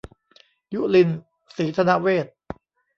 [0.73, 1.09] ยุลิน
[1.55, 2.33] ศรีธนะเวทย์